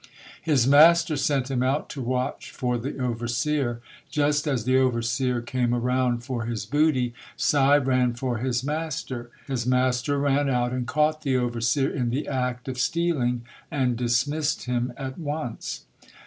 His 0.41 0.65
master 0.65 1.15
sent 1.15 1.51
him 1.51 1.61
out 1.61 1.87
to 1.91 2.01
watch 2.01 2.51
JOSIAH 2.53 2.71
HENSON 2.71 2.91
[193 2.97 2.97
for 2.97 2.97
the 2.97 3.11
overseer. 3.11 3.81
Just 4.09 4.47
as 4.47 4.63
the 4.63 4.77
overseer 4.79 5.41
came 5.41 5.75
around 5.75 6.23
for 6.23 6.45
his 6.45 6.65
booty, 6.65 7.13
Si 7.37 7.77
ran 7.77 8.13
for 8.15 8.39
his 8.39 8.63
master. 8.63 9.29
His 9.45 9.67
master 9.67 10.17
ran 10.17 10.49
out 10.49 10.71
and 10.73 10.87
caught 10.87 11.21
the 11.21 11.37
overseer 11.37 11.91
in 11.91 12.09
the 12.09 12.27
act 12.27 12.67
of 12.67 12.79
stealing 12.79 13.43
and 13.69 13.95
dismissed 13.95 14.63
him 14.63 14.91
at 14.97 15.19
once. 15.19 15.85